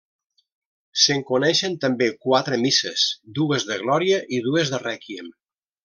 [1.01, 3.05] Se'n coneixen també quatre misses,
[3.41, 5.31] dues de glòria i dues de rèquiem.